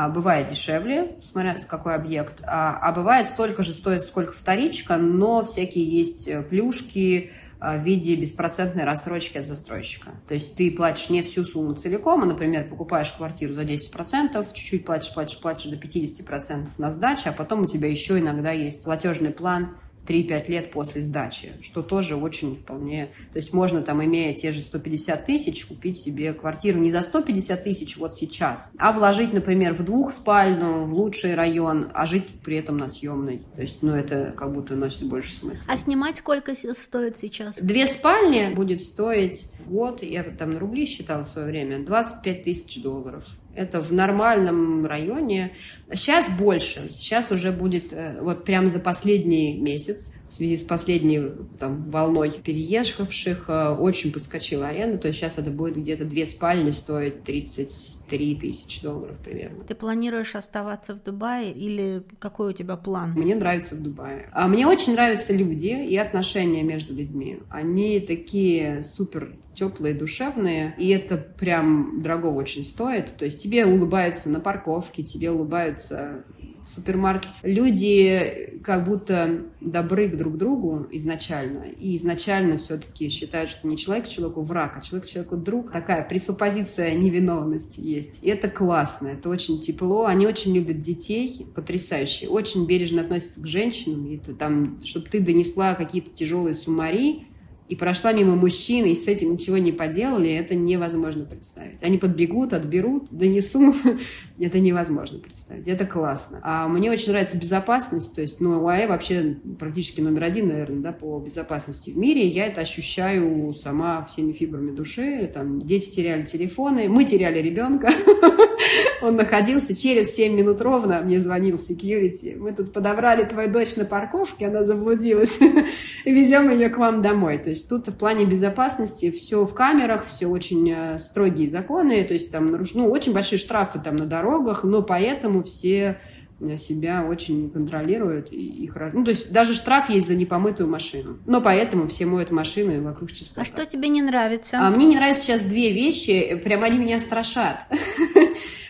бывает 0.09 0.49
дешевле, 0.49 1.17
смотря 1.23 1.57
какой 1.69 1.95
объект, 1.95 2.43
а, 2.45 2.79
а 2.81 2.93
бывает 2.93 3.27
столько 3.27 3.63
же 3.63 3.73
стоит, 3.73 4.03
сколько 4.03 4.33
вторичка, 4.33 4.99
но 4.99 5.45
всякие 5.45 5.85
есть 5.85 6.29
э, 6.29 6.43
плюшки, 6.43 7.31
а, 7.59 7.79
в 7.79 7.83
виде 7.83 8.15
беспроцентной 8.17 8.85
рассрочки 8.85 9.39
от 9.39 9.47
застройщика. 9.47 10.11
То 10.29 10.35
есть 10.35 10.57
ты 10.57 10.71
платишь 10.71 11.09
не 11.09 11.23
всю 11.23 11.43
сумму 11.43 11.75
целиком, 11.75 12.23
а, 12.23 12.27
например, 12.27 12.69
покупаешь 12.69 13.11
квартиру 13.13 13.55
за 13.55 13.65
10%, 13.65 14.47
чуть-чуть 14.53 14.85
платишь, 14.85 15.15
платишь, 15.15 15.41
платишь 15.41 15.71
до 15.71 15.77
50% 15.77 16.69
на 16.77 16.91
сдачу, 16.91 17.31
а 17.31 17.33
потом 17.33 17.63
у 17.63 17.67
тебя 17.67 17.89
еще 17.89 18.19
иногда 18.19 18.51
есть 18.51 18.85
платежный 18.85 19.31
план 19.31 19.77
3-5 20.07 20.49
лет 20.49 20.71
после 20.71 21.03
сдачи, 21.03 21.53
что 21.61 21.83
тоже 21.83 22.17
очень 22.17 22.57
вполне... 22.57 23.11
То 23.33 23.39
есть 23.39 23.53
можно 23.53 23.83
там, 23.83 24.05
имея 24.05 24.35
те 24.35 24.53
же 24.53 24.63
150 24.63 25.25
тысяч, 25.25 25.67
купить 25.67 25.99
себе 25.99 26.33
квартиру 26.33 26.79
не 26.79 26.91
за 26.91 27.03
150 27.03 27.63
тысяч 27.63 27.97
вот 27.97 28.15
сейчас, 28.15 28.71
а 28.79 28.93
вложить, 28.93 29.33
например, 29.33 29.75
в 29.75 29.85
двухспальную, 29.85 30.87
в 30.87 30.95
лучший 30.95 31.35
район, 31.35 31.91
а 31.95 32.07
жить 32.07 32.27
при 32.45 32.57
этом 32.57 32.77
на 32.77 32.89
съемной. 32.89 33.43
То 33.55 33.63
есть, 33.63 33.83
ну, 33.83 33.95
это 33.95 34.33
как 34.37 34.53
будто 34.53 34.77
носит 34.77 35.09
больше 35.09 35.35
смысла. 35.35 35.73
А 35.73 35.77
снимать 35.77 36.17
сколько 36.19 36.55
стоит 36.55 37.19
сейчас? 37.19 37.59
Две 37.61 37.87
спальни 37.87 38.55
будет 38.55 38.81
стоить 38.81 39.47
год, 39.67 40.03
я 40.03 40.23
там 40.23 40.51
на 40.51 40.59
рубли 40.59 40.87
считала 40.87 41.25
в 41.25 41.29
свое 41.29 41.49
время, 41.49 41.85
25 41.85 42.43
тысяч 42.43 42.83
долларов. 42.83 43.25
Это 43.57 43.81
в 43.81 43.93
нормальном 43.93 44.87
районе. 44.87 45.55
Сейчас 45.93 46.29
больше. 46.29 46.89
Сейчас 46.91 47.31
уже 47.31 47.53
будет 47.53 47.93
э, 47.93 48.19
вот 48.21 48.45
прямо 48.45 48.69
за 48.69 48.79
последний 48.79 49.55
месяц 49.55 50.13
в 50.29 50.33
связи 50.33 50.57
с 50.57 50.65
последней 50.65 51.23
там, 51.59 51.89
волной 51.91 52.31
переехавших 52.31 53.45
э, 53.49 53.69
очень 53.71 54.13
подскочила 54.13 54.69
аренда, 54.69 54.99
то 54.99 55.09
есть 55.09 55.19
сейчас 55.19 55.39
это 55.39 55.51
будет 55.51 55.77
где-то 55.77 56.05
две 56.05 56.27
спальни 56.27 56.71
стоить 56.71 57.23
33 57.25 58.37
тысячи 58.37 58.83
долларов 58.83 59.17
примерно. 59.25 59.65
Ты 59.65 59.75
планируешь 59.75 60.35
оставаться 60.35 60.95
в 60.95 61.03
Дубае 61.03 61.53
или 61.53 62.03
какой 62.19 62.51
у 62.51 62.53
тебя 62.53 62.77
план? 62.77 63.13
Мне 63.13 63.35
нравится 63.35 63.75
в 63.75 63.83
Дубае. 63.83 64.29
А 64.33 64.49
мне 64.49 64.67
очень 64.67 64.95
нравятся 64.95 65.33
люди 65.33 65.69
и 65.69 65.97
отношения 65.97 66.63
между 66.63 66.95
людьми. 66.95 67.41
Они 67.51 68.01
такие 68.01 68.83
супер 68.83 69.37
теплые, 69.57 69.95
душевные, 69.95 70.75
и 70.79 70.89
это 70.91 71.17
прям 71.17 72.03
дорого 72.03 72.27
очень 72.27 72.65
стоит. 72.65 73.17
То 73.17 73.25
есть 73.25 73.43
тебе 73.43 73.65
улыбаются 73.65 74.29
на 74.29 74.39
парковке, 74.39 75.03
тебе 75.03 75.31
улыбаются 75.31 76.25
в 76.67 76.69
супермаркете. 76.69 77.39
Люди 77.45 78.61
как 78.65 78.85
будто 78.85 79.45
добры 79.61 80.09
друг 80.09 80.35
к 80.35 80.37
другу 80.37 80.87
изначально, 80.91 81.65
и 81.65 81.97
изначально 81.97 82.59
все-таки 82.59 83.09
считают, 83.09 83.49
что 83.49 83.69
не 83.69 83.77
человек 83.77 84.09
человеку 84.09 84.43
враг, 84.43 84.77
а 84.77 84.81
человек 84.81 85.07
человеку 85.07 85.37
друг. 85.37 85.71
Такая 85.71 86.03
пресуппозиция 86.07 86.95
невиновности 86.95 87.81
есть. 87.81 88.19
И 88.23 88.29
это 88.29 88.49
классно, 88.49 89.09
это 89.09 89.29
очень 89.29 89.61
тепло. 89.61 90.07
Они 90.07 90.27
очень 90.27 90.55
любят 90.55 90.83
детей, 90.83 91.47
потрясающе, 91.55 92.29
очень 92.29 92.67
бережно 92.67 93.03
относятся 93.03 93.41
к 93.41 93.47
женщинам. 93.47 94.07
И 94.07 94.19
там, 94.19 94.81
чтобы 94.85 95.07
ты 95.07 95.21
донесла 95.21 95.75
какие-то 95.75 96.11
тяжелые 96.11 96.55
сумари, 96.55 97.29
и 97.69 97.75
прошла 97.75 98.13
мимо 98.13 98.37
мужчины, 98.37 98.93
и 98.93 98.95
с 98.95 99.09
этим 99.09 99.33
ничего 99.33 99.59
не 99.59 99.73
поделали, 99.73 100.31
это 100.31 100.55
невозможно 100.55 101.25
представить. 101.25 101.83
Они 101.83 101.99
подбегут, 101.99 102.53
отберут, 102.53 103.09
донесут. 103.11 103.75
это 104.39 104.59
невозможно 104.59 105.19
представить. 105.19 105.67
Это 105.67 105.85
классно. 105.85 106.41
А 106.43 106.69
мне 106.69 106.91
очень 106.91 107.11
нравится 107.11 107.37
безопасность. 107.37 108.15
То 108.15 108.21
есть, 108.21 108.41
ну, 108.41 108.63
УАЭ 108.63 108.87
вообще 108.87 109.37
практически 109.59 110.01
номер 110.01 110.25
один, 110.25 110.49
наверное, 110.49 110.81
да, 110.81 110.93
по 110.93 111.19
безопасности 111.19 111.91
в 111.91 111.97
мире. 111.97 112.27
Я 112.27 112.47
это 112.47 112.61
ощущаю 112.61 113.55
сама 113.55 114.05
всеми 114.05 114.33
фибрами 114.33 114.71
души. 114.71 115.31
Там 115.33 115.61
дети 115.61 115.91
теряли 115.91 116.25
телефоны, 116.25 116.89
мы 116.89 117.05
теряли 117.05 117.41
ребенка. 117.41 117.91
Он 119.03 119.17
находился 119.17 119.75
через 119.75 120.15
7 120.15 120.35
минут 120.35 120.61
ровно, 120.61 121.01
мне 121.03 121.21
звонил 121.21 121.57
security. 121.57 122.37
Мы 122.37 122.53
тут 122.53 122.73
подобрали 122.73 123.25
твою 123.25 123.51
дочь 123.51 123.77
на 123.77 123.85
парковке, 123.85 124.47
она 124.47 124.65
заблудилась. 124.65 125.39
Везем 126.05 126.51
ее 126.51 126.69
к 126.69 126.79
вам 126.79 127.03
домой. 127.03 127.39
То 127.39 127.51
есть 127.51 127.56
тут 127.65 127.89
в 127.89 127.97
плане 127.97 128.25
безопасности 128.25 129.11
все 129.11 129.45
в 129.45 129.55
камерах, 129.55 130.07
все 130.07 130.27
очень 130.27 130.71
э, 130.71 130.99
строгие 130.99 131.51
законы, 131.51 132.05
то 132.05 132.15
есть 132.15 132.31
там 132.31 132.47
ну, 132.47 132.91
очень 132.91 133.13
большие 133.13 133.39
штрафы 133.39 133.79
там 133.79 133.97
на 133.97 134.07
дорогах, 134.07 134.65
но 134.65 134.83
поэтому 134.83 135.43
все 135.43 136.01
э, 136.41 136.57
себя 136.57 137.05
очень 137.09 137.51
контролируют 137.51 138.33
и 138.33 138.37
их 138.37 138.77
ну 138.93 139.05
то 139.05 139.11
есть 139.11 139.33
даже 139.33 139.55
штраф 139.55 139.89
есть 139.89 140.07
за 140.07 140.15
непомытую 140.15 140.69
машину 140.69 141.19
но 141.27 141.41
поэтому 141.41 141.87
все 141.89 142.07
моют 142.07 142.31
машины 142.31 142.81
вокруг 142.81 143.13
чистоты. 143.13 143.41
А 143.41 143.45
что 143.45 143.67
тебе 143.67 143.89
не 143.89 144.03
нравится? 144.03 144.59
А 144.61 144.71
мне 144.71 144.87
не 144.87 144.97
нравятся 144.97 145.25
сейчас 145.25 145.43
две 145.43 145.73
вещи 145.73 146.41
прям 146.45 146.63
они 146.63 146.79
меня 146.79 147.01
страшат 147.01 147.65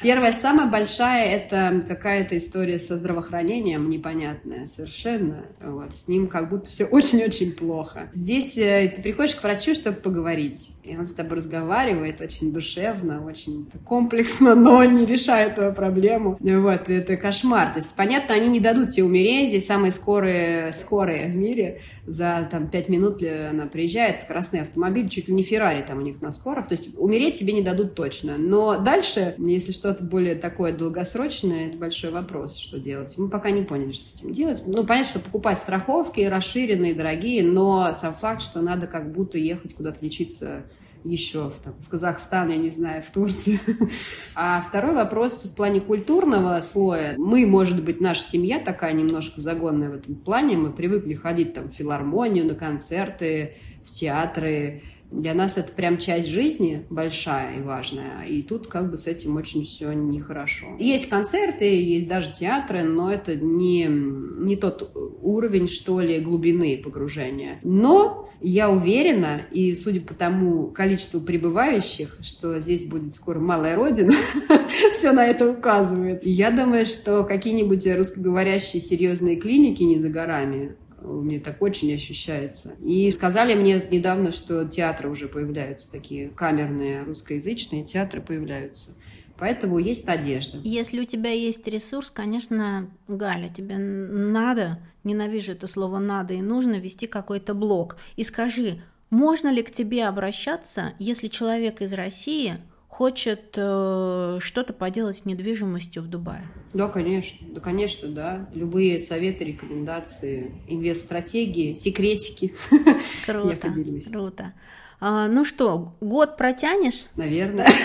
Первая, 0.06 0.32
самая 0.32 0.68
большая, 0.68 1.32
это 1.32 1.82
какая-то 1.84 2.38
история 2.38 2.78
со 2.78 2.96
здравоохранением 2.96 3.90
непонятная 3.90 4.68
совершенно. 4.68 5.46
Вот, 5.60 5.94
с 5.94 6.06
ним 6.06 6.28
как 6.28 6.48
будто 6.48 6.70
все 6.70 6.84
очень-очень 6.84 7.50
плохо. 7.50 8.08
Здесь 8.12 8.56
э, 8.56 8.92
ты 8.94 9.02
приходишь 9.02 9.34
к 9.34 9.42
врачу, 9.42 9.74
чтобы 9.74 9.96
поговорить. 9.96 10.70
И 10.84 10.96
он 10.96 11.06
с 11.06 11.12
тобой 11.12 11.38
разговаривает 11.38 12.20
очень 12.20 12.52
душевно, 12.52 13.26
очень 13.26 13.68
комплексно, 13.84 14.54
но 14.54 14.84
не 14.84 15.04
решает 15.04 15.56
твою 15.56 15.72
проблему. 15.72 16.38
Вот, 16.38 16.88
это 16.88 17.16
кошмар. 17.16 17.72
То 17.72 17.80
есть, 17.80 17.92
понятно, 17.96 18.36
они 18.36 18.46
не 18.46 18.60
дадут 18.60 18.90
тебе 18.90 19.02
умереть. 19.02 19.48
Здесь 19.48 19.66
самые 19.66 19.90
скорые, 19.90 20.72
скорые 20.72 21.26
в 21.26 21.34
мире. 21.34 21.80
За 22.06 22.46
там, 22.50 22.68
5 22.68 22.88
минут 22.90 23.22
она 23.22 23.66
приезжает, 23.66 24.20
скоростный 24.20 24.60
автомобиль, 24.60 25.08
чуть 25.08 25.28
ли 25.28 25.34
не 25.34 25.42
Феррари 25.42 25.82
там 25.82 25.98
у 25.98 26.02
них 26.02 26.20
на 26.20 26.32
скорых. 26.32 26.68
То 26.68 26.74
есть, 26.74 26.90
умереть 26.98 27.38
тебе 27.38 27.54
не 27.54 27.62
дадут 27.62 27.94
точно. 27.94 28.36
Но 28.36 28.78
дальше, 28.78 29.34
если 29.38 29.72
что 29.72 29.86
что-то 29.86 30.02
более 30.02 30.34
такое 30.34 30.72
долгосрочное, 30.72 31.68
это 31.68 31.78
большой 31.78 32.10
вопрос, 32.10 32.56
что 32.56 32.80
делать. 32.80 33.14
Мы 33.16 33.28
пока 33.28 33.52
не 33.52 33.62
поняли, 33.62 33.92
что 33.92 34.02
с 34.02 34.14
этим 34.16 34.32
делать. 34.32 34.60
Ну, 34.66 34.82
понятно, 34.82 35.10
что 35.10 35.20
покупать 35.20 35.60
страховки 35.60 36.22
расширенные, 36.22 36.92
дорогие, 36.92 37.44
но 37.44 37.92
сам 37.92 38.12
факт, 38.12 38.42
что 38.42 38.60
надо 38.62 38.88
как 38.88 39.12
будто 39.12 39.38
ехать 39.38 39.74
куда-то 39.74 40.04
лечиться 40.04 40.64
еще 41.04 41.50
в, 41.50 41.62
там, 41.62 41.74
в 41.74 41.88
Казахстан, 41.88 42.50
я 42.50 42.56
не 42.56 42.70
знаю, 42.70 43.02
в 43.02 43.10
Турции. 43.10 43.60
А 44.34 44.60
второй 44.60 44.94
вопрос 44.94 45.44
в 45.44 45.54
плане 45.54 45.80
культурного 45.80 46.60
слоя. 46.60 47.14
Мы, 47.16 47.46
может 47.46 47.82
быть, 47.82 48.00
наша 48.00 48.22
семья 48.22 48.58
такая 48.58 48.92
немножко 48.92 49.40
загонная 49.40 49.88
в 49.88 49.94
этом 49.94 50.14
плане. 50.16 50.56
Мы 50.56 50.72
привыкли 50.72 51.14
ходить 51.14 51.54
там 51.54 51.70
в 51.70 51.72
филармонию, 51.72 52.44
на 52.44 52.54
концерты, 52.54 53.56
в 53.84 53.90
театры, 53.90 54.82
для 55.10 55.34
нас 55.34 55.56
это 55.56 55.72
прям 55.72 55.98
часть 55.98 56.28
жизни 56.28 56.86
большая 56.90 57.58
и 57.58 57.62
важная, 57.62 58.24
и 58.24 58.42
тут 58.42 58.66
как 58.66 58.90
бы 58.90 58.96
с 58.96 59.06
этим 59.06 59.36
очень 59.36 59.64
все 59.64 59.92
нехорошо. 59.92 60.66
Есть 60.78 61.08
концерты, 61.08 61.64
есть 61.64 62.06
даже 62.06 62.32
театры, 62.32 62.82
но 62.82 63.12
это 63.12 63.36
не, 63.36 63.86
не 63.86 64.56
тот 64.56 64.92
уровень, 65.22 65.68
что 65.68 66.00
ли, 66.00 66.18
глубины 66.20 66.80
погружения. 66.82 67.60
Но 67.62 68.28
я 68.40 68.70
уверена, 68.70 69.42
и 69.50 69.74
судя 69.74 70.00
по 70.00 70.14
тому 70.14 70.68
количеству 70.68 71.20
прибывающих, 71.20 72.18
что 72.22 72.60
здесь 72.60 72.84
будет 72.84 73.14
скоро 73.14 73.38
малая 73.38 73.76
родина, 73.76 74.12
все 74.92 75.12
на 75.12 75.26
это 75.26 75.50
указывает. 75.50 76.24
я 76.24 76.50
думаю, 76.50 76.86
что 76.86 77.24
какие-нибудь 77.24 77.86
русскоговорящие 77.86 78.82
серьезные 78.82 79.36
клиники 79.36 79.82
не 79.82 79.98
за 79.98 80.08
горами 80.08 80.76
мне 81.02 81.40
так 81.40 81.62
очень 81.62 81.92
ощущается. 81.94 82.74
И 82.82 83.10
сказали 83.10 83.54
мне 83.54 83.86
недавно, 83.90 84.32
что 84.32 84.66
театры 84.66 85.10
уже 85.10 85.28
появляются, 85.28 85.90
такие 85.90 86.30
камерные 86.30 87.02
русскоязычные 87.02 87.84
театры 87.84 88.20
появляются. 88.20 88.90
Поэтому 89.38 89.78
есть 89.78 90.06
надежда. 90.06 90.58
Если 90.64 91.00
у 91.00 91.04
тебя 91.04 91.30
есть 91.30 91.66
ресурс, 91.66 92.10
конечно, 92.10 92.90
Галя, 93.06 93.50
тебе 93.50 93.76
надо, 93.76 94.78
ненавижу 95.04 95.52
это 95.52 95.66
слово 95.66 95.98
«надо» 95.98 96.34
и 96.34 96.40
нужно 96.40 96.76
вести 96.76 97.06
какой-то 97.06 97.52
блог. 97.52 97.98
И 98.16 98.24
скажи, 98.24 98.82
можно 99.10 99.52
ли 99.52 99.62
к 99.62 99.70
тебе 99.70 100.06
обращаться, 100.06 100.94
если 100.98 101.28
человек 101.28 101.82
из 101.82 101.92
России 101.92 102.56
хочет 102.96 103.52
э, 103.56 104.38
что-то 104.40 104.72
поделать 104.72 105.18
с 105.18 105.24
недвижимостью 105.26 106.02
в 106.02 106.06
Дубае? 106.06 106.40
Да, 106.72 106.88
конечно. 106.88 107.46
Да, 107.50 107.60
конечно, 107.60 108.08
да. 108.08 108.48
Любые 108.54 109.00
советы, 109.00 109.44
рекомендации, 109.44 110.62
инвест-стратегии, 110.66 111.74
секретики. 111.74 112.54
Круто, 113.26 113.50
Я 113.50 113.56
поделюсь. 113.56 114.06
Круто. 114.06 114.54
А, 114.98 115.28
ну 115.28 115.44
что, 115.44 115.92
год 116.00 116.38
протянешь? 116.38 117.04
Наверное. 117.16 117.68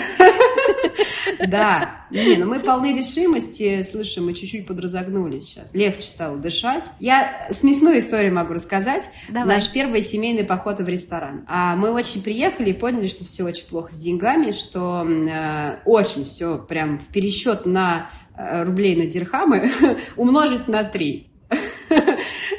Да, 1.46 2.01
не, 2.12 2.36
ну 2.36 2.46
мы 2.46 2.60
полны 2.60 2.94
решимости, 2.94 3.82
слушай, 3.90 4.22
мы 4.22 4.34
чуть-чуть 4.34 4.66
подразогнулись 4.66 5.44
сейчас. 5.44 5.74
Легче 5.74 6.02
стало 6.02 6.36
дышать. 6.36 6.90
Я 7.00 7.48
смешную 7.52 8.00
историю 8.00 8.34
могу 8.34 8.54
рассказать. 8.54 9.10
Давай. 9.28 9.56
Наш 9.56 9.70
первый 9.70 10.02
семейный 10.02 10.44
поход 10.44 10.80
в 10.80 10.88
ресторан. 10.88 11.44
А 11.48 11.74
мы 11.76 11.90
очень 11.90 12.22
приехали 12.22 12.70
и 12.70 12.74
поняли, 12.74 13.08
что 13.08 13.24
все 13.24 13.44
очень 13.44 13.66
плохо 13.66 13.94
с 13.94 13.98
деньгами, 13.98 14.52
что 14.52 15.06
э, 15.08 15.78
очень 15.84 16.24
все 16.26 16.58
прям 16.58 16.98
в 16.98 17.06
пересчет 17.06 17.66
на 17.66 18.10
э, 18.36 18.64
рублей 18.64 18.96
на 18.96 19.06
дирхамы 19.06 19.70
умножить 20.16 20.68
на 20.68 20.84
три. 20.84 21.31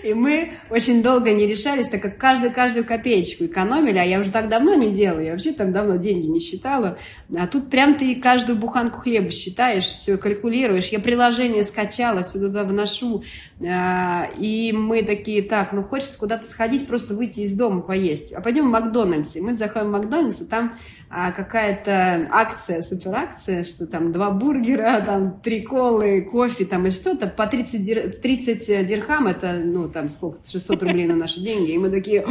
И 0.04 0.14
мы 0.14 0.54
очень 0.70 1.02
долго 1.02 1.32
не 1.32 1.48
решались, 1.48 1.88
так 1.88 2.02
как 2.02 2.18
каждую-каждую 2.18 2.86
копеечку 2.86 3.46
экономили, 3.46 3.98
а 3.98 4.04
я 4.04 4.20
уже 4.20 4.32
так 4.32 4.50
давно 4.50 4.76
не 4.76 4.92
делаю, 4.92 5.26
я 5.26 5.32
вообще 5.32 5.54
там 5.54 5.72
давно 5.72 5.96
деньги 5.96 6.28
не 6.28 6.40
считала. 6.40 6.98
А 7.36 7.48
тут 7.48 7.70
прям 7.70 7.96
ты 7.96 8.16
каждую 8.16 8.58
буханку 8.58 9.00
хлеба 9.00 9.32
считаешь, 9.32 9.86
все 9.86 10.18
калькулируешь. 10.18 10.88
Я 10.88 11.00
приложение 11.00 11.64
скачала, 11.64 12.24
туда 12.24 12.64
вношу. 12.64 13.24
А, 13.66 14.28
и 14.38 14.74
мы 14.74 15.04
такие, 15.04 15.42
так, 15.42 15.72
ну 15.74 15.84
хочется 15.84 16.18
куда-то 16.18 16.46
сходить, 16.46 16.88
просто 16.88 17.14
выйти 17.14 17.42
из 17.42 17.54
дома 17.54 17.82
поесть. 17.82 18.34
А 18.34 18.42
пойдем 18.42 18.68
в 18.68 18.72
Макдональдс. 18.72 19.36
И 19.36 19.42
мы 19.42 19.54
заходим 19.54 19.88
в 19.88 19.92
Макдональдс, 19.92 20.42
и 20.42 20.46
там 20.46 20.74
а 21.16 21.32
какая-то 21.32 22.28
акция, 22.32 22.82
суперакция, 22.82 23.64
что 23.64 23.86
там 23.86 24.12
два 24.12 24.32
бургера, 24.32 25.00
там 25.06 25.40
три 25.42 25.62
колы, 25.62 26.22
кофе 26.22 26.66
там 26.66 26.88
и 26.88 26.90
что-то 26.90 27.28
по 27.28 27.46
30, 27.46 27.84
дир... 27.84 28.12
30 28.14 28.84
дирхам, 28.84 29.28
это, 29.28 29.62
ну, 29.64 29.88
там 29.94 30.10
сколько, 30.10 30.40
600 30.46 30.84
рублей 30.84 31.06
на 31.06 31.16
наши 31.16 31.40
деньги. 31.40 31.72
И 31.72 31.78
мы 31.78 31.90
такие, 31.90 32.26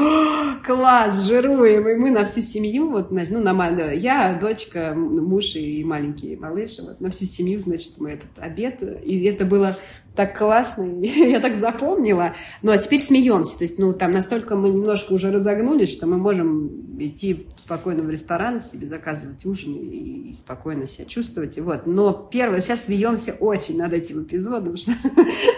класс, 0.64 1.20
жируем. 1.22 1.88
И 1.88 1.94
мы 1.94 2.10
на 2.10 2.24
всю 2.24 2.42
семью, 2.42 2.90
вот, 2.90 3.10
ну, 3.10 3.40
на, 3.40 3.92
я, 3.92 4.34
дочка, 4.34 4.94
муж 4.94 5.54
и 5.54 5.82
маленький 5.84 6.36
малыш, 6.36 6.78
вот, 6.80 7.00
на 7.00 7.10
всю 7.10 7.24
семью, 7.24 7.58
значит, 7.58 7.92
мы 7.98 8.10
этот 8.10 8.30
обед. 8.38 8.82
И 9.04 9.24
это 9.24 9.44
было 9.44 9.76
так 10.14 10.36
классно, 10.36 10.84
я 11.02 11.40
так 11.40 11.56
запомнила. 11.56 12.34
Ну, 12.62 12.72
а 12.72 12.78
теперь 12.78 13.00
смеемся. 13.00 13.58
То 13.58 13.64
есть, 13.64 13.78
ну, 13.78 13.92
там 13.92 14.10
настолько 14.10 14.56
мы 14.56 14.68
немножко 14.68 15.12
уже 15.12 15.30
разогнулись, 15.30 15.90
что 15.90 16.06
мы 16.06 16.18
можем 16.18 16.98
идти 16.98 17.46
спокойно 17.56 18.02
в 18.02 18.10
ресторан, 18.10 18.60
себе 18.60 18.86
заказывать 18.86 19.44
ужин 19.46 19.74
и, 19.74 20.30
и 20.30 20.34
спокойно 20.34 20.86
себя 20.86 21.06
чувствовать. 21.06 21.56
И 21.56 21.60
вот. 21.60 21.86
Но 21.86 22.12
первое, 22.12 22.60
сейчас 22.60 22.84
смеемся 22.84 23.32
очень 23.32 23.78
над 23.78 23.92
этим 23.92 24.22
эпизодом, 24.22 24.76
что 24.78 24.92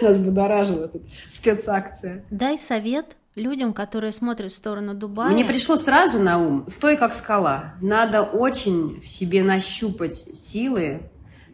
нас 0.01 0.17
будоражила 0.17 0.85
эта 0.85 1.01
спецакция. 1.29 2.25
Дай 2.31 2.57
совет 2.57 3.17
людям, 3.35 3.73
которые 3.73 4.13
смотрят 4.13 4.51
в 4.51 4.55
сторону 4.55 4.93
Дубая. 4.93 5.31
Мне 5.31 5.43
пришло 5.45 5.75
сразу 5.75 6.19
на 6.19 6.39
ум, 6.39 6.65
стой 6.69 6.95
как 6.95 7.13
скала. 7.13 7.75
Надо 7.81 8.23
очень 8.23 9.01
в 9.01 9.07
себе 9.07 9.43
нащупать 9.43 10.15
силы, 10.15 11.09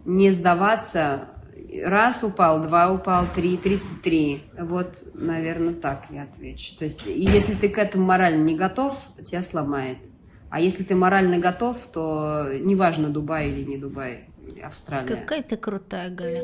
не 0.05 0.31
сдаваться, 0.31 1.27
раз 1.85 2.23
упал, 2.23 2.61
два 2.61 2.91
упал, 2.91 3.25
три, 3.33 3.57
тридцать 3.57 4.01
три. 4.01 4.43
Вот, 4.57 5.03
наверное, 5.13 5.73
так 5.73 6.05
я 6.09 6.23
отвечу. 6.23 6.75
То 6.77 6.85
есть, 6.85 7.05
если 7.05 7.55
ты 7.55 7.69
к 7.69 7.77
этому 7.77 8.05
морально 8.05 8.43
не 8.43 8.55
готов, 8.55 8.97
тебя 9.25 9.41
сломает. 9.41 9.97
А 10.49 10.59
если 10.59 10.83
ты 10.83 10.95
морально 10.95 11.37
готов, 11.37 11.77
то 11.93 12.47
неважно, 12.59 13.09
Дубай 13.09 13.49
или 13.49 13.63
не 13.63 13.77
Дубай, 13.77 14.25
Австралия. 14.61 15.07
Какая 15.07 15.43
ты 15.43 15.55
крутая, 15.55 16.09
Галя. 16.09 16.41